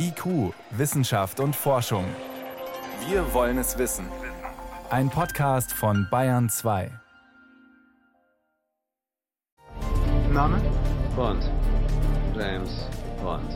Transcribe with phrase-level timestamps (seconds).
[0.00, 2.04] IQ, Wissenschaft und Forschung.
[3.08, 4.06] Wir wollen es wissen.
[4.90, 6.90] Ein Podcast von Bayern 2.
[10.32, 10.60] Name?
[11.16, 11.50] Bond.
[12.36, 12.86] James
[13.20, 13.50] Bond.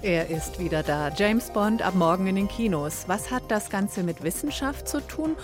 [0.00, 1.10] Er ist wieder da.
[1.10, 3.04] James Bond ab morgen in den Kinos.
[3.06, 5.36] Was hat das Ganze mit Wissenschaft zu tun?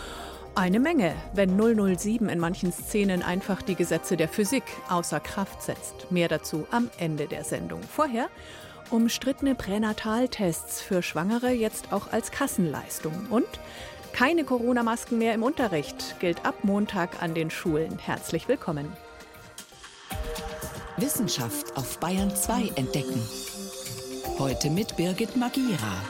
[0.54, 6.11] Eine Menge, wenn 007 in manchen Szenen einfach die Gesetze der Physik außer Kraft setzt.
[6.11, 7.82] Mehr dazu am Ende der Sendung.
[7.82, 8.29] Vorher
[8.91, 13.26] umstrittene Pränataltests für Schwangere jetzt auch als Kassenleistung.
[13.31, 13.46] Und
[14.12, 17.98] keine Corona-Masken mehr im Unterricht gilt ab Montag an den Schulen.
[17.98, 18.93] Herzlich willkommen.
[20.96, 23.22] Wissenschaft auf Bayern 2 entdecken.
[24.39, 26.03] Heute mit Birgit Magira.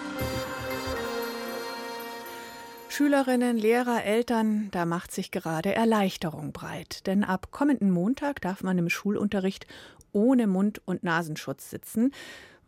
[2.88, 7.06] Schülerinnen, Lehrer, Eltern, da macht sich gerade Erleichterung breit.
[7.06, 9.66] Denn ab kommenden Montag darf man im Schulunterricht
[10.12, 12.12] ohne Mund- und Nasenschutz sitzen.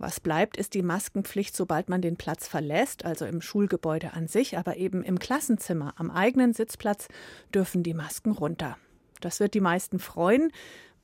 [0.03, 4.59] Was bleibt, ist die Maskenpflicht, sobald man den Platz verlässt, also im Schulgebäude an sich,
[4.59, 7.07] aber eben im Klassenzimmer, am eigenen Sitzplatz,
[7.55, 8.77] dürfen die Masken runter.
[9.21, 10.51] Das wird die meisten freuen,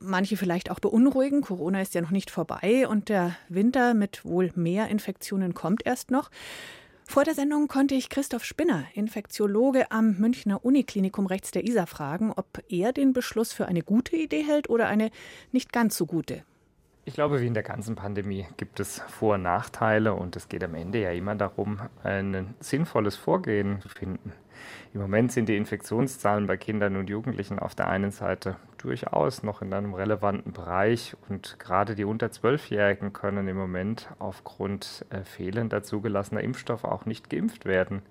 [0.01, 1.43] manche vielleicht auch beunruhigen.
[1.43, 6.11] Corona ist ja noch nicht vorbei und der Winter mit wohl mehr Infektionen kommt erst
[6.11, 6.29] noch.
[7.05, 12.33] Vor der Sendung konnte ich Christoph Spinner, Infektiologe am Münchner Uniklinikum rechts der Isar, fragen,
[12.35, 15.13] ob er den Beschluss für eine gute Idee hält oder eine
[15.53, 16.43] nicht ganz so gute.
[17.09, 20.63] Ich glaube, wie in der ganzen Pandemie gibt es Vor- und Nachteile und es geht
[20.63, 24.35] am Ende ja immer darum, ein sinnvolles Vorgehen zu finden.
[24.93, 29.63] Im Moment sind die Infektionszahlen bei Kindern und Jugendlichen auf der einen Seite durchaus noch
[29.63, 35.83] in einem relevanten Bereich und gerade die unter Zwölfjährigen können im Moment aufgrund äh, fehlender
[35.83, 38.03] zugelassener Impfstoffe auch nicht geimpft werden.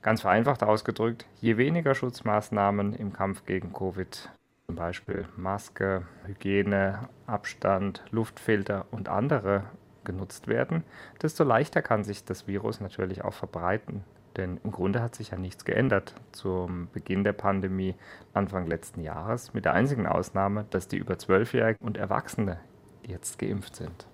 [0.00, 4.30] Ganz vereinfacht ausgedrückt, je weniger Schutzmaßnahmen im Kampf gegen Covid
[4.70, 9.64] zum Beispiel Maske, Hygiene, Abstand, Luftfilter und andere
[10.04, 10.84] genutzt werden,
[11.20, 14.04] desto leichter kann sich das Virus natürlich auch verbreiten.
[14.36, 17.96] Denn im Grunde hat sich ja nichts geändert zum Beginn der Pandemie
[18.32, 22.60] Anfang letzten Jahres, mit der einzigen Ausnahme, dass die über Zwölfjährigen und Erwachsene
[23.10, 24.06] jetzt geimpft sind.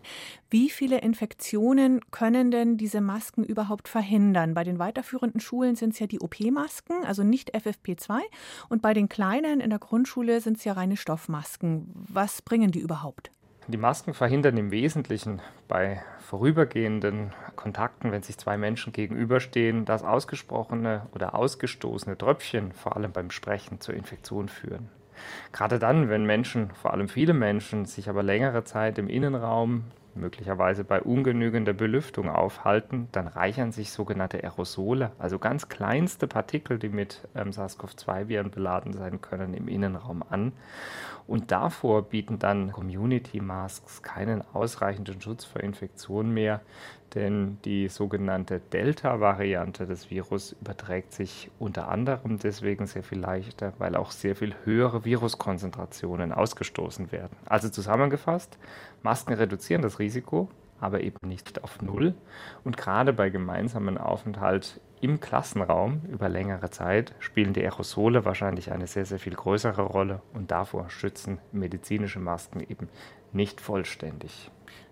[0.50, 4.54] Wie viele Infektionen können denn diese Masken überhaupt verhindern?
[4.54, 8.20] Bei den weiterführenden Schulen sind es ja die OP-Masken, also nicht FFP2.
[8.68, 11.90] Und bei den kleinen in der Grundschule sind es ja reine Stoffmasken.
[12.08, 13.30] Was bringen die überhaupt?
[13.68, 21.08] Die Masken verhindern im Wesentlichen bei vorübergehenden Kontakten, wenn sich zwei Menschen gegenüberstehen, dass ausgesprochene
[21.12, 24.88] oder ausgestoßene Tröpfchen vor allem beim Sprechen zur Infektion führen.
[25.52, 29.84] Gerade dann, wenn Menschen, vor allem viele Menschen, sich aber längere Zeit im Innenraum,
[30.16, 36.88] möglicherweise bei ungenügender Belüftung aufhalten, dann reichern sich sogenannte Aerosole, also ganz kleinste Partikel, die
[36.88, 40.52] mit ähm, SARS-CoV-2-Viren beladen sein können, im Innenraum an.
[41.26, 46.60] Und davor bieten dann Community Masks keinen ausreichenden Schutz vor Infektionen mehr,
[47.14, 53.96] denn die sogenannte Delta-Variante des Virus überträgt sich unter anderem deswegen sehr viel leichter, weil
[53.96, 57.36] auch sehr viel höhere Viruskonzentrationen ausgestoßen werden.
[57.46, 58.58] Also zusammengefasst,
[59.02, 60.48] Masken reduzieren das Risiko,
[60.80, 62.14] aber eben nicht auf Null.
[62.64, 68.86] Und gerade bei gemeinsamen Aufenthalt im Klassenraum über längere Zeit spielen die Aerosole wahrscheinlich eine
[68.86, 72.88] sehr, sehr viel größere Rolle und davor schützen medizinische Masken eben
[73.32, 74.50] nicht vollständig.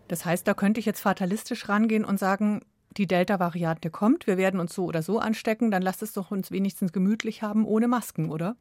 [0.08, 2.60] Das heißt, da könnte ich jetzt fatalistisch rangehen und sagen,
[2.96, 6.50] die Delta-Variante kommt, wir werden uns so oder so anstecken, dann lasst es doch uns
[6.50, 8.56] wenigstens gemütlich haben ohne Masken, oder?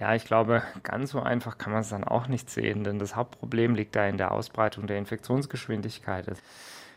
[0.00, 3.14] Ja, ich glaube, ganz so einfach kann man es dann auch nicht sehen, denn das
[3.14, 6.26] Hauptproblem liegt da in der Ausbreitung der Infektionsgeschwindigkeit.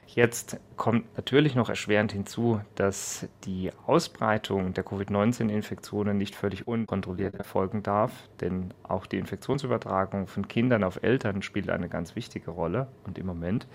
[0.08, 7.84] Jetzt kommt natürlich noch erschwerend hinzu, dass die Ausbreitung der Covid-19-Infektionen nicht völlig unkontrolliert erfolgen
[7.84, 12.88] darf, denn auch die Infektionsübertragung von Kindern auf Eltern spielt eine ganz wichtige Rolle.
[13.06, 13.68] Und im Moment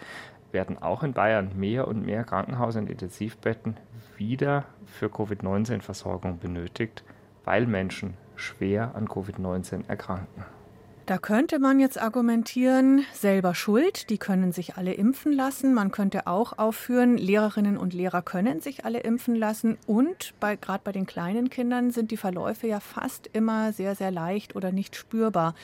[0.52, 3.76] werden auch in Bayern mehr und mehr Krankenhaus- und Intensivbetten
[4.16, 7.04] wieder für Covid-19-Versorgung benötigt,
[7.44, 10.44] weil Menschen schwer an Covid-19 erkranken.
[11.04, 15.74] Da könnte man jetzt argumentieren, selber schuld, die können sich alle impfen lassen.
[15.74, 19.78] Man könnte auch aufführen, Lehrerinnen und Lehrer können sich alle impfen lassen.
[19.88, 24.12] Und bei, gerade bei den kleinen Kindern sind die Verläufe ja fast immer sehr, sehr
[24.12, 25.56] leicht oder nicht spürbar.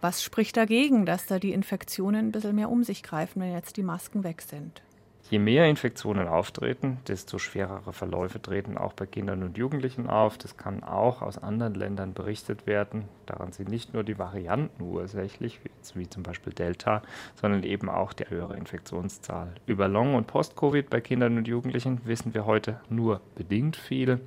[0.00, 3.76] Was spricht dagegen, dass da die Infektionen ein bisschen mehr um sich greifen, wenn jetzt
[3.76, 4.80] die Masken weg sind?
[5.28, 10.38] Je mehr Infektionen auftreten, desto schwerere Verläufe treten auch bei Kindern und Jugendlichen auf.
[10.38, 13.08] Das kann auch aus anderen Ländern berichtet werden.
[13.26, 15.58] Daran sind nicht nur die Varianten ursächlich,
[15.94, 17.02] wie, zum Beispiel Delta,
[17.34, 19.52] sondern eben auch die höhere Infektionszahl.
[19.66, 24.20] Über Long- und Post-Covid bei Kindern und Jugendlichen wissen wir heute nur bedingt viel.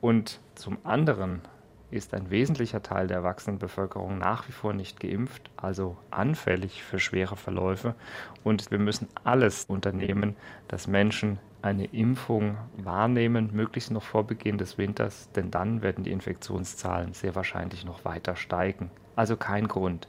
[0.00, 1.40] Und zum anderen
[1.92, 7.36] ist ein wesentlicher Teil der Erwachsenenbevölkerung nach wie vor nicht geimpft, also anfällig für schwere
[7.36, 7.94] Verläufe.
[8.42, 10.36] Und wir müssen alles unternehmen,
[10.68, 16.10] dass Menschen eine Impfung wahrnehmen, möglichst noch vor Beginn des Winters, denn dann werden die
[16.10, 18.90] Infektionszahlen sehr wahrscheinlich noch weiter steigen.
[19.14, 20.08] Also kein Grund,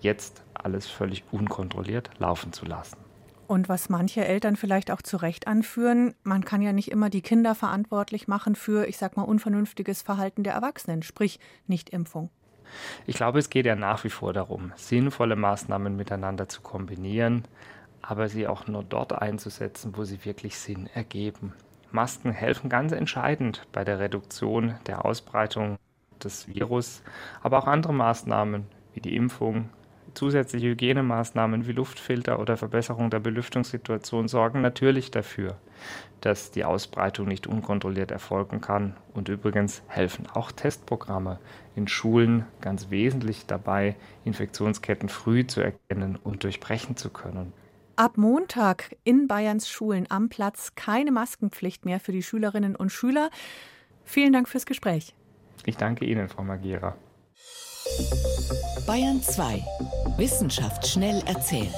[0.00, 3.03] jetzt alles völlig unkontrolliert laufen zu lassen.
[3.46, 7.22] Und was manche Eltern vielleicht auch zu Recht anführen, man kann ja nicht immer die
[7.22, 12.30] Kinder verantwortlich machen für, ich sag mal, unvernünftiges Verhalten der Erwachsenen, sprich Nichtimpfung.
[13.06, 17.44] Ich glaube, es geht ja nach wie vor darum, sinnvolle Maßnahmen miteinander zu kombinieren,
[18.02, 21.52] aber sie auch nur dort einzusetzen, wo sie wirklich Sinn ergeben.
[21.90, 25.78] Masken helfen ganz entscheidend bei der Reduktion der Ausbreitung
[26.22, 27.02] des Virus,
[27.42, 29.68] aber auch andere Maßnahmen wie die Impfung,
[30.14, 35.56] zusätzliche Hygienemaßnahmen wie Luftfilter oder Verbesserung der Belüftungssituation sorgen natürlich dafür,
[36.20, 38.96] dass die Ausbreitung nicht unkontrolliert erfolgen kann.
[39.12, 41.38] Und übrigens helfen auch Testprogramme
[41.76, 47.52] in Schulen ganz wesentlich dabei, Infektionsketten früh zu erkennen und durchbrechen zu können.
[47.96, 53.30] Ab Montag in Bayerns Schulen am Platz keine Maskenpflicht mehr für die Schülerinnen und Schüler.
[54.04, 55.14] Vielen Dank fürs Gespräch.
[55.64, 56.96] Ich danke Ihnen, Frau Magira.
[58.86, 59.62] Bayern 2.
[60.16, 61.68] Wissenschaft schnell erzählt.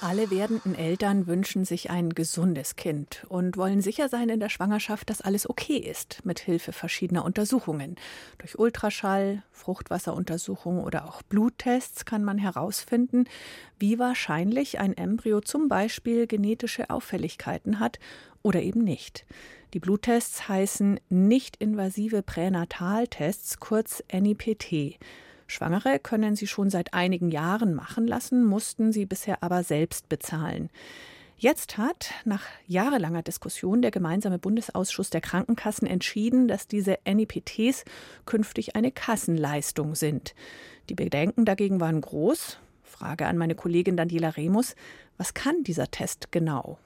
[0.00, 5.10] Alle werdenden Eltern wünschen sich ein gesundes Kind und wollen sicher sein in der Schwangerschaft,
[5.10, 7.96] dass alles okay ist, mit Hilfe verschiedener Untersuchungen.
[8.38, 13.24] Durch Ultraschall, Fruchtwasseruntersuchungen oder auch Bluttests kann man herausfinden,
[13.78, 17.98] wie wahrscheinlich ein Embryo zum Beispiel genetische Auffälligkeiten hat
[18.42, 19.26] oder eben nicht.
[19.74, 24.98] Die Bluttests heißen nicht-invasive Pränataltests, kurz NIPT.
[25.46, 30.68] Schwangere können sie schon seit einigen Jahren machen lassen, mussten sie bisher aber selbst bezahlen.
[31.38, 37.86] Jetzt hat nach jahrelanger Diskussion der gemeinsame Bundesausschuss der Krankenkassen entschieden, dass diese NIPTs
[38.26, 40.34] künftig eine Kassenleistung sind.
[40.90, 42.58] Die Bedenken dagegen waren groß.
[42.82, 44.76] Frage an meine Kollegin Daniela Remus,
[45.16, 46.78] was kann dieser Test genau?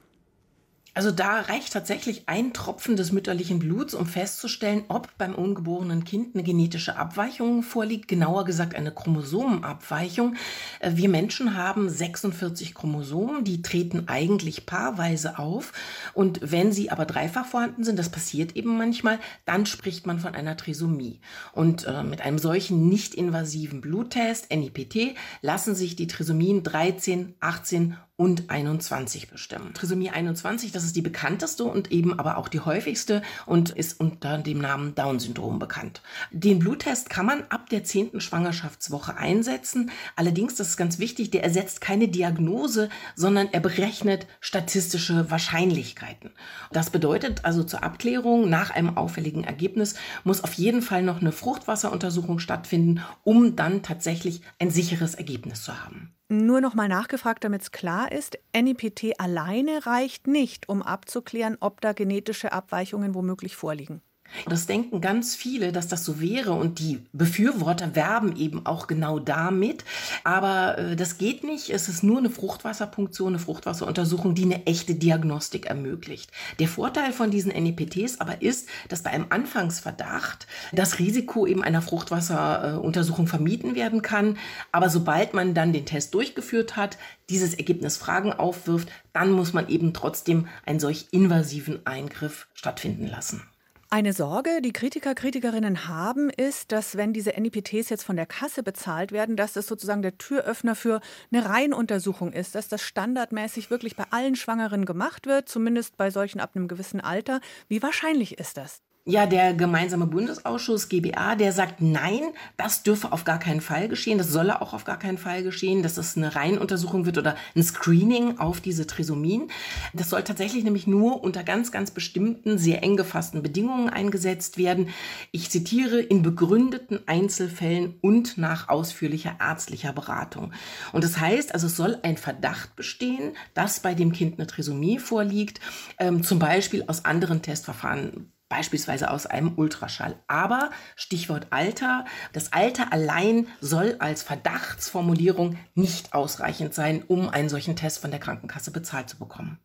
[0.97, 6.33] Also da reicht tatsächlich ein Tropfen des mütterlichen Bluts, um festzustellen, ob beim ungeborenen Kind
[6.33, 10.33] eine genetische Abweichung vorliegt, genauer gesagt eine Chromosomenabweichung.
[10.79, 15.71] Äh, wir Menschen haben 46 Chromosomen, die treten eigentlich paarweise auf
[16.15, 20.33] und wenn sie aber dreifach vorhanden sind, das passiert eben manchmal, dann spricht man von
[20.33, 21.19] einer Trisomie.
[21.53, 28.49] Und äh, mit einem solchen nicht-invasiven Bluttest, NIPT, lassen sich die Trisomien 13, 18 und
[28.49, 29.73] 21 bestimmen.
[29.75, 34.39] Trisomie 21, das ist die bekannteste und eben aber auch die häufigste und ist unter
[34.39, 36.01] dem Namen Down-Syndrom bekannt.
[36.31, 38.19] Den Bluttest kann man ab der 10.
[38.19, 39.91] Schwangerschaftswoche einsetzen.
[40.15, 46.31] Allerdings, das ist ganz wichtig, der ersetzt keine Diagnose, sondern er berechnet statistische Wahrscheinlichkeiten.
[46.71, 49.93] Das bedeutet also zur Abklärung nach einem auffälligen Ergebnis
[50.23, 55.83] muss auf jeden Fall noch eine Fruchtwasseruntersuchung stattfinden, um dann tatsächlich ein sicheres Ergebnis zu
[55.83, 56.16] haben.
[56.29, 61.79] Nur noch mal nachgefragt, damit es klar ist, NIPT alleine reicht nicht, um abzuklären, ob
[61.79, 64.01] da genetische Abweichungen womöglich vorliegen.
[64.47, 69.19] Das denken ganz viele, dass das so wäre und die Befürworter werben eben auch genau
[69.19, 69.83] damit.
[70.23, 71.69] Aber äh, das geht nicht.
[71.69, 76.31] Es ist nur eine Fruchtwasserpunktion, eine Fruchtwasseruntersuchung, die eine echte Diagnostik ermöglicht.
[76.59, 81.81] Der Vorteil von diesen NEPTs aber ist, dass bei einem Anfangsverdacht das Risiko eben einer
[81.81, 84.37] Fruchtwasseruntersuchung vermieden werden kann.
[84.71, 86.97] Aber sobald man dann den Test durchgeführt hat,
[87.29, 93.41] dieses Ergebnis Fragen aufwirft, dann muss man eben trotzdem einen solch invasiven Eingriff stattfinden lassen.
[93.89, 98.61] Eine Sorge, die Kritiker, Kritikerinnen haben, ist, dass wenn diese NIPTs jetzt von der Kasse
[98.61, 100.99] bezahlt werden, dass das sozusagen der Türöffner für
[101.31, 106.41] eine Reihenuntersuchung ist, dass das standardmäßig wirklich bei allen Schwangeren gemacht wird, zumindest bei solchen
[106.41, 107.39] ab einem gewissen Alter.
[107.69, 108.81] Wie wahrscheinlich ist das?
[109.09, 112.23] Ja, der gemeinsame Bundesausschuss GBA, der sagt, nein,
[112.57, 115.81] das dürfe auf gar keinen Fall geschehen, das solle auch auf gar keinen Fall geschehen,
[115.81, 119.49] dass es eine Reihenuntersuchung wird oder ein Screening auf diese Trisomien.
[119.93, 124.89] Das soll tatsächlich nämlich nur unter ganz, ganz bestimmten, sehr eng gefassten Bedingungen eingesetzt werden.
[125.31, 130.51] Ich zitiere, in begründeten Einzelfällen und nach ausführlicher ärztlicher Beratung.
[130.91, 134.99] Und das heißt, also es soll ein Verdacht bestehen, dass bei dem Kind eine Trisomie
[134.99, 135.61] vorliegt,
[135.97, 140.15] ähm, zum Beispiel aus anderen Testverfahren beispielsweise aus einem Ultraschall.
[140.27, 147.75] Aber Stichwort Alter, das Alter allein soll als Verdachtsformulierung nicht ausreichend sein, um einen solchen
[147.75, 149.59] Test von der Krankenkasse bezahlt zu bekommen.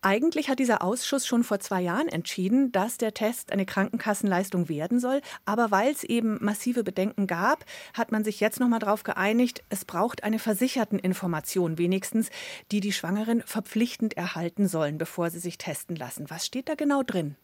[0.00, 5.00] Eigentlich hat dieser Ausschuss schon vor zwei Jahren entschieden, dass der Test eine Krankenkassenleistung werden
[5.00, 5.20] soll.
[5.44, 9.84] Aber weil es eben massive Bedenken gab, hat man sich jetzt nochmal darauf geeinigt, es
[9.84, 12.30] braucht eine Versicherteninformation wenigstens,
[12.70, 16.30] die die Schwangeren verpflichtend erhalten sollen, bevor sie sich testen lassen.
[16.30, 17.36] Was steht da genau drin?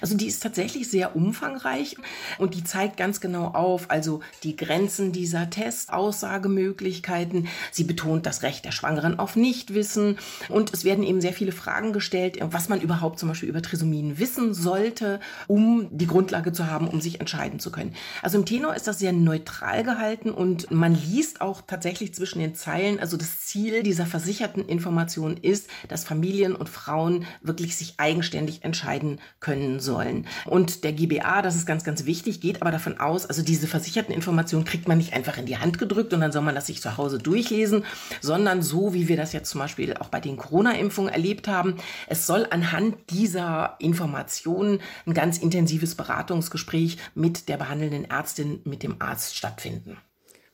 [0.00, 1.96] Also die ist tatsächlich sehr umfangreich
[2.38, 7.48] und die zeigt ganz genau auf, also die Grenzen dieser Tests, Aussagemöglichkeiten.
[7.70, 11.92] Sie betont das Recht der Schwangeren auf Nichtwissen und es werden eben sehr viele Fragen
[11.92, 16.88] gestellt, was man überhaupt zum Beispiel über Trisomien wissen sollte, um die Grundlage zu haben,
[16.88, 17.94] um sich entscheiden zu können.
[18.22, 22.54] Also im Tenor ist das sehr neutral gehalten und man liest auch tatsächlich zwischen den
[22.54, 28.64] Zeilen, also das Ziel dieser versicherten Information ist, dass Familien und Frauen wirklich sich eigenständig
[28.64, 30.26] entscheiden können können sollen.
[30.44, 34.14] Und der GBA, das ist ganz, ganz wichtig, geht aber davon aus, also diese versicherten
[34.14, 36.82] Informationen kriegt man nicht einfach in die Hand gedrückt und dann soll man das sich
[36.82, 37.84] zu Hause durchlesen,
[38.20, 41.76] sondern so, wie wir das jetzt zum Beispiel auch bei den Corona-Impfungen erlebt haben,
[42.08, 48.96] es soll anhand dieser Informationen ein ganz intensives Beratungsgespräch mit der behandelnden Ärztin, mit dem
[49.00, 49.96] Arzt stattfinden.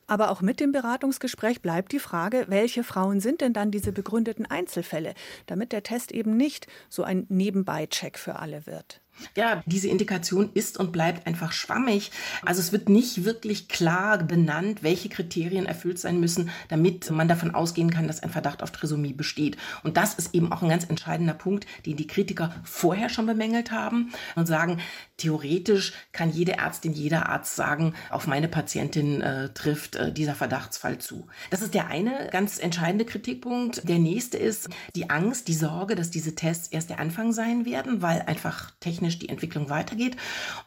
[0.09, 4.47] Aber auch mit dem Beratungsgespräch bleibt die Frage, welche Frauen sind denn dann diese begründeten
[4.47, 5.13] Einzelfälle,
[5.45, 9.01] damit der Test eben nicht so ein Nebenbei-Check für alle wird.
[9.35, 12.11] Ja, diese Indikation ist und bleibt einfach schwammig.
[12.43, 17.53] Also es wird nicht wirklich klar benannt, welche Kriterien erfüllt sein müssen, damit man davon
[17.53, 19.57] ausgehen kann, dass ein Verdacht auf Trisomie besteht.
[19.83, 23.71] Und das ist eben auch ein ganz entscheidender Punkt, den die Kritiker vorher schon bemängelt
[23.71, 24.79] haben und sagen,
[25.17, 30.97] theoretisch kann jede Ärztin, jeder Arzt sagen, auf meine Patientin äh, trifft äh, dieser Verdachtsfall
[30.97, 31.27] zu.
[31.49, 33.87] Das ist der eine ganz entscheidende Kritikpunkt.
[33.87, 38.01] Der nächste ist die Angst, die Sorge, dass diese Tests erst der Anfang sein werden,
[38.01, 40.15] weil einfach technisch technisch die Entwicklung weitergeht.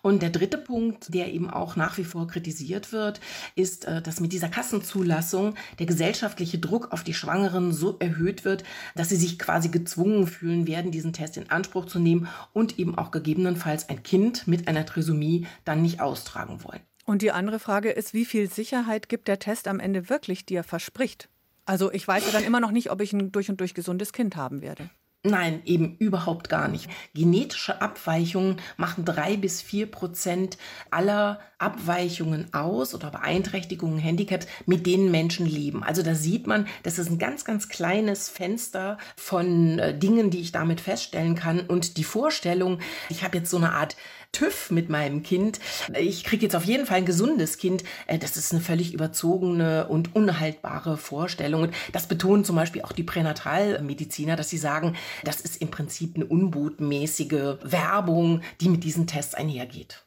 [0.02, 3.20] Und der dritte Punkt, der eben auch nach wie vor kritisiert wird,
[3.54, 8.64] ist, äh, dass mit dieser Kassenzulassung der gesellschaftliche Druck auf die Schwangeren so erhöht wird,
[8.94, 12.96] dass sie sich quasi gezwungen fühlen werden, diesen Test in Anspruch zu nehmen und eben
[12.96, 16.80] auch gegebenenfalls ein Kind mit einer Trisomie dann nicht austragen wollen.
[17.04, 20.54] Und die andere Frage ist, wie viel Sicherheit gibt der Test am Ende wirklich, die
[20.54, 21.28] er verspricht?
[21.64, 24.12] Also ich weiß ja dann immer noch nicht, ob ich ein durch und durch gesundes
[24.12, 24.88] Kind haben werde.
[25.24, 26.90] Nein, eben überhaupt gar nicht.
[27.14, 30.58] Genetische Abweichungen machen drei bis vier Prozent
[30.90, 35.84] aller Abweichungen aus oder Beeinträchtigungen, Handicaps, mit denen Menschen leben.
[35.84, 40.40] Also da sieht man, das ist ein ganz, ganz kleines Fenster von äh, Dingen, die
[40.40, 41.60] ich damit feststellen kann.
[41.60, 43.96] Und die Vorstellung, ich habe jetzt so eine Art
[44.32, 45.60] TÜV mit meinem Kind.
[45.98, 47.84] Ich kriege jetzt auf jeden Fall ein gesundes Kind.
[48.06, 51.62] Äh, das ist eine völlig überzogene und unhaltbare Vorstellung.
[51.62, 56.16] Und das betonen zum Beispiel auch die Pränatalmediziner, dass sie sagen, das ist im Prinzip
[56.16, 60.04] eine unbotmäßige Werbung, die mit diesen Tests einhergeht.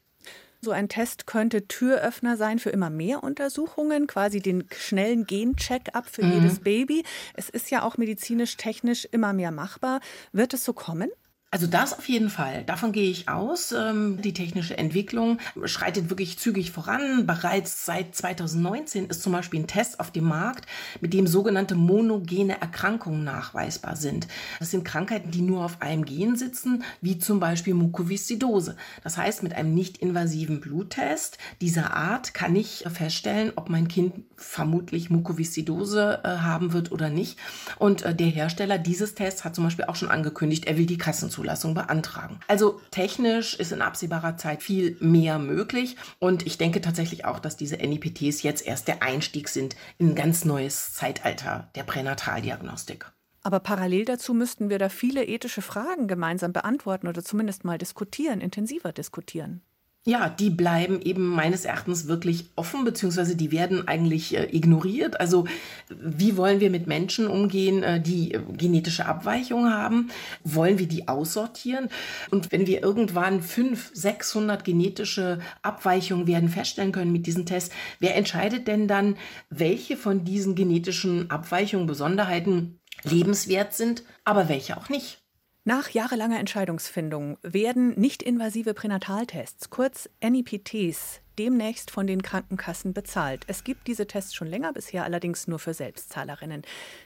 [0.61, 6.23] So ein Test könnte Türöffner sein für immer mehr Untersuchungen, quasi den schnellen Gen-Check-up für
[6.23, 6.33] mhm.
[6.33, 7.03] jedes Baby.
[7.35, 9.99] Es ist ja auch medizinisch, technisch immer mehr machbar.
[10.31, 11.11] Wird es so kommen?
[11.55, 12.65] Also das auf jeden Fall.
[12.65, 13.71] Davon gehe ich aus.
[13.71, 17.25] Ähm, die technische Entwicklung schreitet wirklich zügig voran.
[17.25, 20.65] Bereits seit 2019 ist zum Beispiel ein Test auf dem Markt,
[20.99, 24.27] mit dem sogenannte monogene Erkrankungen nachweisbar sind.
[24.59, 28.75] Das sind Krankheiten, die nur auf einem Gen sitzen, wie zum Beispiel Mukoviszidose.
[29.01, 34.25] Das heißt, mit einem nicht invasiven Bluttest dieser Art kann ich feststellen, ob mein Kind
[34.35, 37.39] vermutlich Mukoviszidose äh, haben wird oder nicht.
[37.79, 40.97] Und äh, der Hersteller dieses Tests hat zum Beispiel auch schon angekündigt, er will die
[40.97, 42.39] Kassenzulassung Zulassung beantragen.
[42.47, 47.55] Also technisch ist in absehbarer Zeit viel mehr möglich und ich denke tatsächlich auch, dass
[47.55, 53.11] diese NIPTs jetzt erst der Einstieg sind in ein ganz neues Zeitalter der Pränataldiagnostik.
[53.43, 58.41] Aber parallel dazu müssten wir da viele ethische Fragen gemeinsam beantworten oder zumindest mal diskutieren,
[58.41, 59.61] intensiver diskutieren.
[60.07, 65.19] Ja, die bleiben eben meines Erachtens wirklich offen, beziehungsweise die werden eigentlich äh, ignoriert.
[65.19, 65.47] Also
[65.89, 70.11] wie wollen wir mit Menschen umgehen, äh, die äh, genetische Abweichungen haben?
[70.43, 71.89] Wollen wir die aussortieren?
[72.29, 78.15] Und wenn wir irgendwann 500, 600 genetische Abweichungen werden feststellen können mit diesem Test, wer
[78.15, 79.17] entscheidet denn dann,
[79.49, 85.24] welche von diesen genetischen Abweichungen, Besonderheiten lebenswert sind, aber welche auch nicht?
[85.67, 93.45] Nach jahrelanger Entscheidungsfindung werden nicht-invasive Pränataltests, kurz NIPTs, demnächst von den Krankenkassen bezahlt.
[93.47, 96.61] Es gibt diese Tests schon länger, bisher allerdings nur für Selbstzahlerinnen.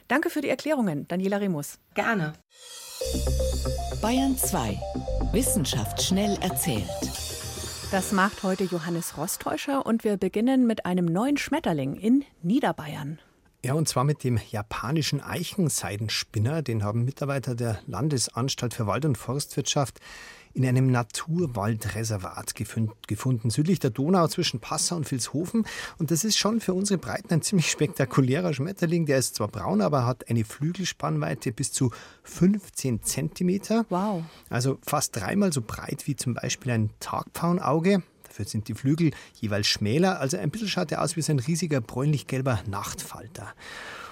[0.10, 1.80] Danke für die Erklärungen, Daniela Remus.
[1.94, 2.34] Gerne.
[4.02, 4.78] Bayern 2.
[5.32, 6.84] Wissenschaft schnell erzählt.
[7.92, 13.20] Das macht heute Johannes Rostäuscher und wir beginnen mit einem neuen Schmetterling in Niederbayern.
[13.64, 16.62] Ja, und zwar mit dem japanischen Eichenseidenspinner.
[16.62, 20.00] Den haben Mitarbeiter der Landesanstalt für Wald- und Forstwirtschaft
[20.54, 25.66] in einem Naturwaldreservat gefunden, südlich der Donau zwischen Passau und Vilshofen.
[25.98, 29.06] Und das ist schon für unsere Breiten ein ziemlich spektakulärer Schmetterling.
[29.06, 31.92] Der ist zwar braun, aber hat eine Flügelspannweite bis zu
[32.24, 33.86] 15 Zentimeter.
[33.90, 34.24] Wow.
[34.50, 38.04] Also fast dreimal so breit wie zum Beispiel ein Tagpfauenauge.
[38.40, 41.40] Dafür sind die Flügel jeweils schmäler, also ein bisschen schaut er aus wie so ein
[41.40, 43.54] riesiger bräunlich-gelber Nachtfalter.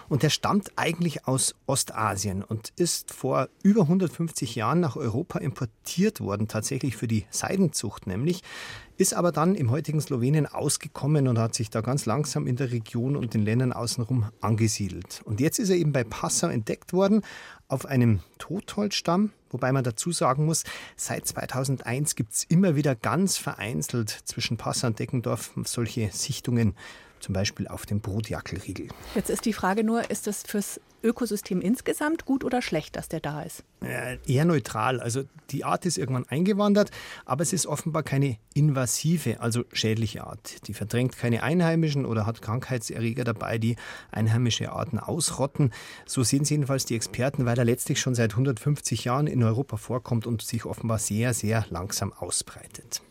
[0.09, 6.19] Und der stammt eigentlich aus Ostasien und ist vor über 150 Jahren nach Europa importiert
[6.19, 8.41] worden, tatsächlich für die Seidenzucht nämlich,
[8.97, 12.71] ist aber dann im heutigen Slowenien ausgekommen und hat sich da ganz langsam in der
[12.71, 15.21] Region und den Ländern außenrum angesiedelt.
[15.23, 17.21] Und jetzt ist er eben bei Passau entdeckt worden,
[17.69, 20.63] auf einem Totholzstamm, wobei man dazu sagen muss,
[20.95, 26.75] seit 2001 gibt es immer wieder ganz vereinzelt zwischen Passau und Deckendorf solche Sichtungen
[27.19, 28.87] zum Beispiel auf dem Brotjackelriegel.
[29.15, 33.19] Jetzt ist die Frage nur, ist das fürs Ökosystem insgesamt gut oder schlecht, dass der
[33.19, 33.63] da ist?
[33.81, 34.99] Äh, eher neutral.
[34.99, 36.91] Also die Art ist irgendwann eingewandert,
[37.25, 40.67] aber es ist offenbar keine invasive, also schädliche Art.
[40.67, 43.75] Die verdrängt keine Einheimischen oder hat Krankheitserreger dabei, die
[44.11, 45.71] einheimische Arten ausrotten.
[46.05, 49.77] So sehen es jedenfalls die Experten, weil er letztlich schon seit 150 Jahren in Europa
[49.77, 53.01] vorkommt und sich offenbar sehr, sehr langsam ausbreitet.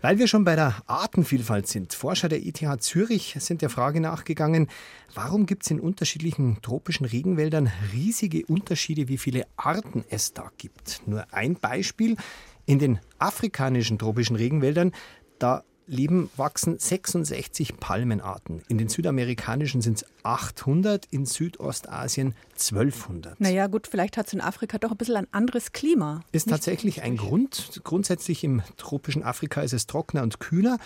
[0.00, 4.68] Weil wir schon bei der Artenvielfalt sind, Forscher der ETH Zürich sind der Frage nachgegangen,
[5.12, 11.02] warum gibt es in unterschiedlichen tropischen Regenwäldern riesige Unterschiede, wie viele Arten es da gibt.
[11.06, 12.16] Nur ein Beispiel.
[12.64, 14.92] In den afrikanischen tropischen Regenwäldern,
[15.38, 18.62] da leben, wachsen 66 Palmenarten.
[18.68, 23.40] In den südamerikanischen sind es 800, in Südostasien 1200.
[23.40, 26.20] Naja, gut, vielleicht hat es in Afrika doch ein bisschen ein anderes Klima.
[26.32, 27.80] Ist tatsächlich ein Grund.
[27.84, 30.78] Grundsätzlich im tropischen Afrika ist es trockener und kühler.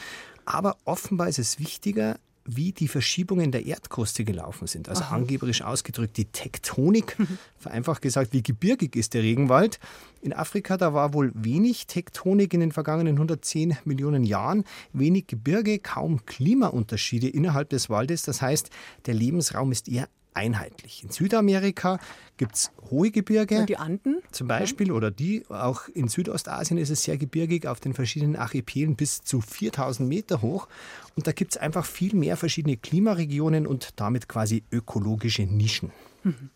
[0.45, 4.89] Aber offenbar ist es wichtiger, wie die Verschiebungen der Erdkruste gelaufen sind.
[4.89, 5.17] Also Aha.
[5.17, 7.17] angeberisch ausgedrückt die Tektonik.
[7.59, 9.79] Vereinfacht gesagt, wie gebirgig ist der Regenwald.
[10.21, 15.79] In Afrika, da war wohl wenig Tektonik in den vergangenen 110 Millionen Jahren, wenig Gebirge,
[15.79, 18.23] kaum Klimaunterschiede innerhalb des Waldes.
[18.23, 18.71] Das heißt,
[19.07, 21.03] der Lebensraum ist eher einheitlich.
[21.05, 21.99] In Südamerika
[22.37, 23.61] gibt es hohe Gebirge.
[23.61, 24.23] Und die Anden?
[24.31, 24.95] Zum Beispiel, ja.
[24.95, 25.45] oder die.
[25.49, 30.43] Auch in Südostasien ist es sehr gebirgig, auf den verschiedenen Archipelen bis zu 4000 Meter
[30.43, 30.69] hoch.
[31.17, 35.91] Und da gibt es einfach viel mehr verschiedene Klimaregionen und damit quasi ökologische Nischen.
[36.25, 36.51] Mhm.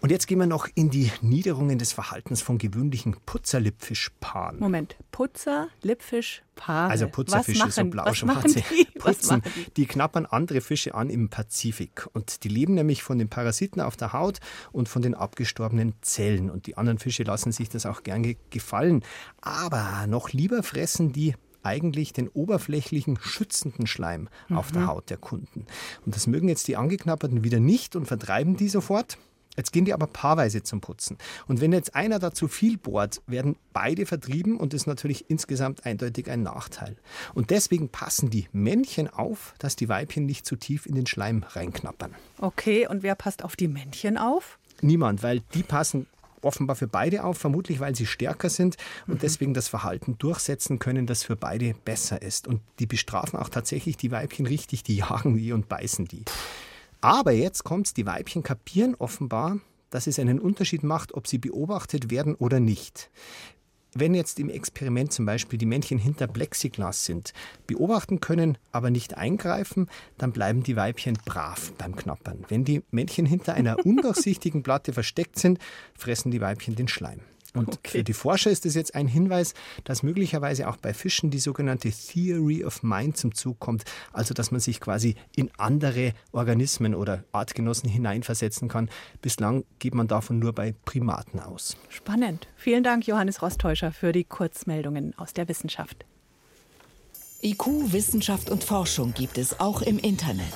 [0.00, 4.60] Und jetzt gehen wir noch in die Niederungen des Verhaltens von gewöhnlichen Putzerlippfischpaaren.
[4.60, 6.90] Moment, Putzerlippfischpaare.
[6.90, 8.62] Also Putzerfische, so blau-schwarze
[8.98, 9.70] Putzen, die?
[9.76, 12.06] die knappern andere Fische an im Pazifik.
[12.12, 14.38] Und die leben nämlich von den Parasiten auf der Haut
[14.70, 16.48] und von den abgestorbenen Zellen.
[16.48, 19.02] Und die anderen Fische lassen sich das auch gerne gefallen.
[19.40, 21.34] Aber noch lieber fressen die
[21.64, 24.58] eigentlich den oberflächlichen schützenden Schleim mhm.
[24.58, 24.86] auf der mhm.
[24.86, 25.66] Haut der Kunden.
[26.06, 29.18] Und das mögen jetzt die Angeknapperten wieder nicht und vertreiben die sofort.
[29.58, 31.18] Jetzt gehen die aber paarweise zum Putzen.
[31.48, 35.28] Und wenn jetzt einer da zu viel bohrt, werden beide vertrieben und das ist natürlich
[35.28, 36.96] insgesamt eindeutig ein Nachteil.
[37.34, 41.42] Und deswegen passen die Männchen auf, dass die Weibchen nicht zu tief in den Schleim
[41.42, 42.14] reinknappern.
[42.40, 44.60] Okay, und wer passt auf die Männchen auf?
[44.80, 46.06] Niemand, weil die passen
[46.42, 48.76] offenbar für beide auf, vermutlich weil sie stärker sind
[49.08, 49.18] und mhm.
[49.18, 52.46] deswegen das Verhalten durchsetzen können, das für beide besser ist.
[52.46, 56.22] Und die bestrafen auch tatsächlich die Weibchen richtig, die jagen die und beißen die.
[57.00, 59.58] Aber jetzt kommt's, die Weibchen kapieren offenbar,
[59.90, 63.10] dass es einen Unterschied macht, ob sie beobachtet werden oder nicht.
[63.94, 67.32] Wenn jetzt im Experiment zum Beispiel die Männchen hinter Plexiglas sind,
[67.66, 72.44] beobachten können, aber nicht eingreifen, dann bleiben die Weibchen brav beim Knappern.
[72.48, 75.58] Wenn die Männchen hinter einer undurchsichtigen Platte versteckt sind,
[75.96, 77.20] fressen die Weibchen den Schleim.
[77.58, 77.98] Und okay.
[77.98, 81.90] für die Forscher ist es jetzt ein Hinweis, dass möglicherweise auch bei Fischen die sogenannte
[81.90, 87.24] Theory of Mind zum Zug kommt, also dass man sich quasi in andere Organismen oder
[87.32, 88.88] Artgenossen hineinversetzen kann.
[89.22, 91.76] Bislang geht man davon nur bei Primaten aus.
[91.88, 92.48] Spannend.
[92.56, 96.04] Vielen Dank, Johannes Rostäuscher, für die Kurzmeldungen aus der Wissenschaft.
[97.42, 100.52] IQ, Wissenschaft und Forschung gibt es auch im Internet.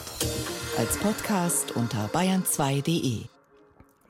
[0.78, 3.31] Als Podcast unter bayern2.de.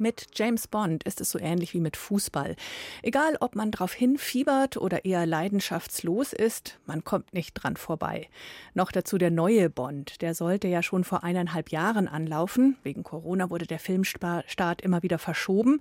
[0.03, 2.57] Mit James Bond ist es so ähnlich wie mit Fußball.
[3.05, 8.29] Egal, ob man drauf hinfiebert oder eher leidenschaftslos ist, man kommt nicht dran vorbei.
[8.75, 12.77] Noch dazu der neue Bond, der sollte ja schon vor eineinhalb Jahren anlaufen.
[12.83, 15.81] Wegen Corona wurde der Filmstart immer wieder verschoben.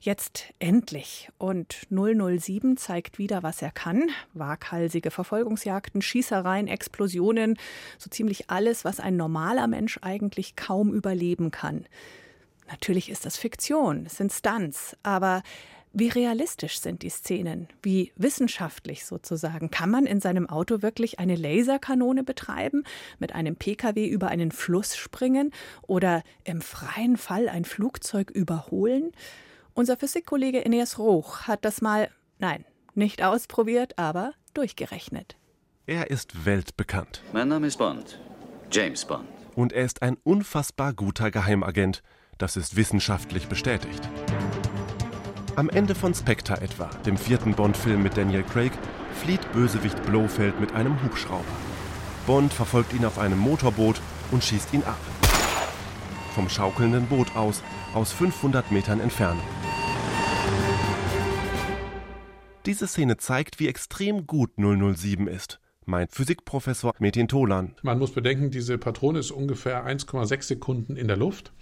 [0.00, 1.28] Jetzt endlich.
[1.36, 4.10] Und 007 zeigt wieder, was er kann.
[4.32, 7.58] Waghalsige Verfolgungsjagden, Schießereien, Explosionen,
[7.98, 11.84] so ziemlich alles, was ein normaler Mensch eigentlich kaum überleben kann.
[12.68, 15.42] Natürlich ist das Fiktion, es sind Stunts, aber
[15.98, 17.68] wie realistisch sind die Szenen?
[17.82, 19.70] Wie wissenschaftlich sozusagen?
[19.70, 22.84] Kann man in seinem Auto wirklich eine Laserkanone betreiben,
[23.18, 25.52] mit einem Pkw über einen Fluss springen
[25.86, 29.12] oder im freien Fall ein Flugzeug überholen?
[29.72, 35.36] Unser Physikkollege Eneas Roch hat das mal, nein, nicht ausprobiert, aber durchgerechnet.
[35.86, 37.22] Er ist weltbekannt.
[37.32, 38.20] Mein Name ist Bond,
[38.70, 39.28] James Bond.
[39.54, 42.02] Und er ist ein unfassbar guter Geheimagent.
[42.38, 44.10] Das ist wissenschaftlich bestätigt.
[45.56, 48.72] Am Ende von Spectre etwa, dem vierten Bond-Film mit Daniel Craig,
[49.22, 51.44] flieht Bösewicht Blofeld mit einem Hubschrauber.
[52.26, 54.98] Bond verfolgt ihn auf einem Motorboot und schießt ihn ab.
[56.34, 57.62] Vom schaukelnden Boot aus,
[57.94, 59.42] aus 500 Metern Entfernung.
[62.66, 67.74] Diese Szene zeigt, wie extrem gut 007 ist, meint Physikprofessor Metin Tolan.
[67.82, 71.52] Man muss bedenken, diese Patrone ist ungefähr 1,6 Sekunden in der Luft.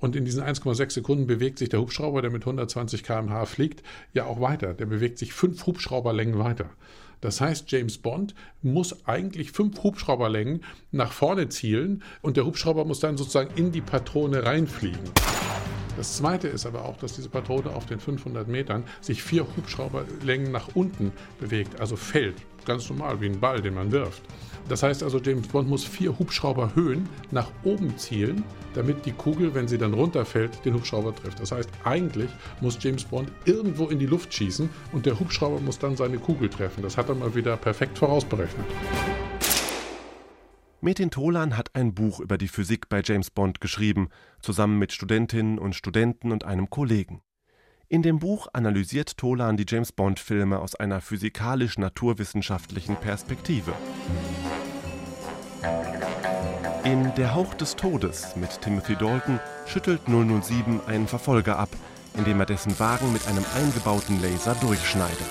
[0.00, 3.82] Und in diesen 1,6 Sekunden bewegt sich der Hubschrauber, der mit 120 km/h fliegt,
[4.12, 4.74] ja auch weiter.
[4.74, 6.70] Der bewegt sich fünf Hubschrauberlängen weiter.
[7.20, 13.00] Das heißt, James Bond muss eigentlich fünf Hubschrauberlängen nach vorne zielen und der Hubschrauber muss
[13.00, 15.00] dann sozusagen in die Patrone reinfliegen.
[15.96, 20.50] Das Zweite ist aber auch, dass diese Patrone auf den 500 Metern sich vier Hubschrauberlängen
[20.50, 24.22] nach unten bewegt, also fällt, ganz normal wie ein Ball, den man wirft.
[24.68, 29.66] Das heißt also, James Bond muss vier Hubschrauberhöhen nach oben zielen, damit die Kugel, wenn
[29.66, 31.40] sie dann runterfällt, den Hubschrauber trifft.
[31.40, 35.78] Das heißt, eigentlich muss James Bond irgendwo in die Luft schießen und der Hubschrauber muss
[35.78, 36.82] dann seine Kugel treffen.
[36.82, 38.66] Das hat er mal wieder perfekt vorausberechnet.
[40.82, 44.08] Metin Tolan hat ein Buch über die Physik bei James Bond geschrieben,
[44.40, 47.20] zusammen mit Studentinnen und Studenten und einem Kollegen.
[47.88, 53.74] In dem Buch analysiert Tolan die James Bond-Filme aus einer physikalisch-naturwissenschaftlichen Perspektive.
[56.84, 61.68] In Der Hauch des Todes mit Timothy Dalton schüttelt 007 einen Verfolger ab,
[62.16, 65.28] indem er dessen Wagen mit einem eingebauten Laser durchschneidet.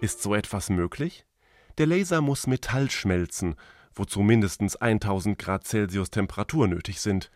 [0.00, 1.26] Ist so etwas möglich?
[1.78, 3.56] Der Laser muss Metall schmelzen,
[3.94, 7.30] wozu mindestens 1000 Grad Celsius Temperatur nötig sind.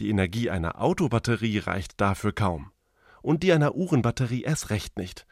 [0.00, 2.72] Die Energie einer Autobatterie reicht dafür kaum.
[3.20, 5.26] Und die einer Uhrenbatterie erst recht nicht.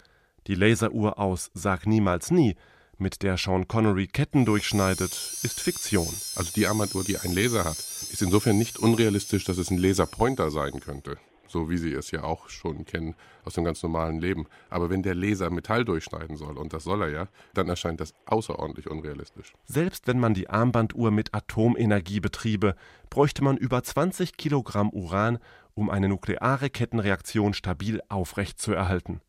[0.47, 2.57] Die Laseruhr aus Sag niemals nie,
[2.99, 6.15] mit der Sean Connery Ketten durchschneidet, ist Fiktion.
[6.37, 10.51] Also die Armbanduhr, die einen Laser hat, ist insofern nicht unrealistisch, dass es ein Laserpointer
[10.51, 11.19] sein könnte
[11.51, 14.47] so wie Sie es ja auch schon kennen aus dem ganz normalen Leben.
[14.69, 18.15] Aber wenn der Laser Metall durchschneiden soll, und das soll er ja, dann erscheint das
[18.27, 19.53] außerordentlich unrealistisch.
[19.65, 22.75] Selbst wenn man die Armbanduhr mit Atomenergie betriebe,
[23.09, 25.39] bräuchte man über 20 Kilogramm Uran,
[25.75, 29.21] um eine nukleare Kettenreaktion stabil aufrecht zu erhalten.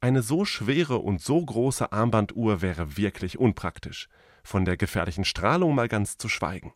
[0.00, 4.08] Eine so schwere und so große Armbanduhr wäre wirklich unpraktisch,
[4.44, 6.72] von der gefährlichen Strahlung mal ganz zu schweigen.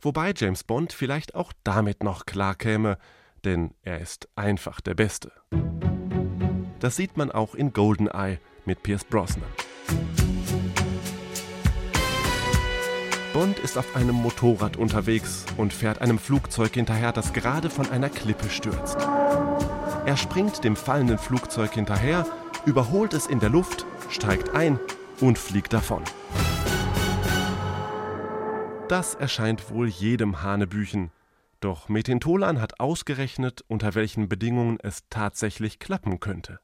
[0.00, 2.98] Wobei James Bond vielleicht auch damit noch klarkäme,
[3.44, 5.32] denn er ist einfach der Beste.
[6.80, 9.48] Das sieht man auch in Goldeneye mit Pierce Brosnan.
[13.32, 18.08] Bond ist auf einem Motorrad unterwegs und fährt einem Flugzeug hinterher, das gerade von einer
[18.08, 18.98] Klippe stürzt.
[20.06, 22.26] Er springt dem fallenden Flugzeug hinterher,
[22.66, 24.80] überholt es in der Luft, steigt ein
[25.20, 26.02] und fliegt davon.
[28.88, 31.10] Das erscheint wohl jedem Hanebüchen,
[31.60, 36.60] doch Metin Tolan hat ausgerechnet, unter welchen Bedingungen es tatsächlich klappen könnte.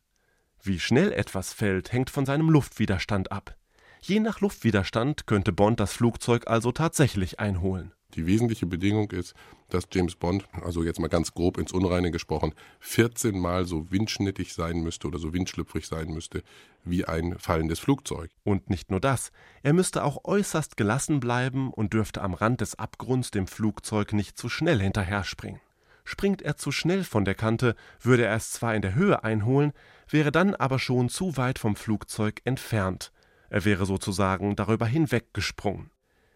[0.62, 3.56] Wie schnell etwas fällt, hängt von seinem Luftwiderstand ab.
[4.00, 7.92] Je nach Luftwiderstand könnte Bond das Flugzeug also tatsächlich einholen.
[8.14, 9.34] Die wesentliche Bedingung ist,
[9.70, 14.54] dass James Bond, also jetzt mal ganz grob ins Unreine gesprochen, 14 Mal so windschnittig
[14.54, 16.42] sein müsste oder so windschlüpfrig sein müsste
[16.84, 18.30] wie ein fallendes Flugzeug.
[18.44, 22.78] Und nicht nur das, er müsste auch äußerst gelassen bleiben und dürfte am Rand des
[22.78, 25.60] Abgrunds dem Flugzeug nicht zu schnell hinterher springen.
[26.04, 29.72] Springt er zu schnell von der Kante, würde er es zwar in der Höhe einholen,
[30.08, 33.10] wäre dann aber schon zu weit vom Flugzeug entfernt.
[33.48, 35.90] Er wäre sozusagen darüber hinweggesprungen.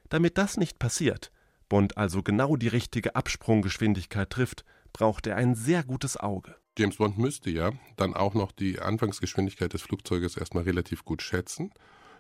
[0.09, 1.31] Damit das nicht passiert,
[1.69, 6.57] Bond also genau die richtige Absprunggeschwindigkeit trifft, braucht er ein sehr gutes Auge.
[6.79, 11.73] James Bond müsste ja dann auch noch die Anfangsgeschwindigkeit des Flugzeuges erstmal relativ gut schätzen.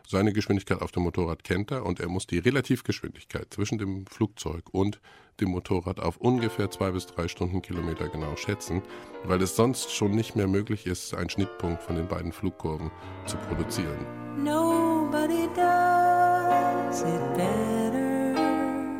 [0.06, 4.64] Seine Geschwindigkeit auf dem Motorrad kennt er und er muss die Relativgeschwindigkeit zwischen dem Flugzeug
[4.72, 5.00] und
[5.38, 8.82] dem Motorrad auf ungefähr zwei bis drei Stundenkilometer genau schätzen,
[9.24, 12.90] weil es sonst schon nicht mehr möglich ist, einen Schnittpunkt von den beiden Flugkurven
[13.26, 13.98] zu produzieren.
[14.42, 17.87] Nobody does it better.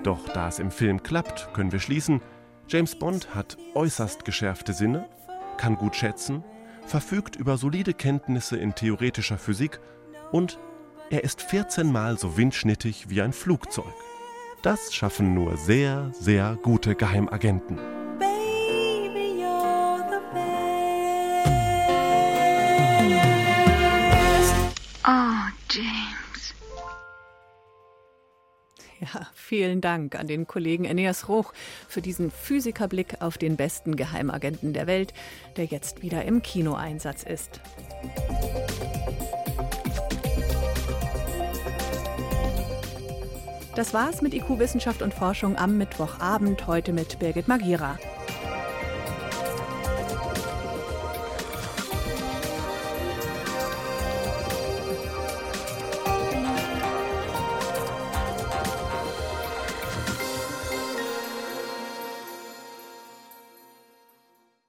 [0.08, 2.22] Doch da es im Film klappt, können wir schließen,
[2.66, 5.06] James Bond hat äußerst geschärfte Sinne,
[5.58, 6.42] kann gut schätzen,
[6.86, 9.80] verfügt über solide Kenntnisse in theoretischer Physik
[10.32, 10.58] und
[11.10, 13.92] er ist 14 Mal so windschnittig wie ein Flugzeug.
[14.62, 17.97] Das schaffen nur sehr, sehr gute Geheimagenten.
[29.48, 31.54] Vielen Dank an den Kollegen Eneas Roch
[31.88, 35.14] für diesen Physikerblick auf den besten Geheimagenten der Welt,
[35.56, 37.58] der jetzt wieder im Kinoeinsatz ist.
[43.74, 47.98] Das war's mit IQ Wissenschaft und Forschung am Mittwochabend, heute mit Birgit Magira.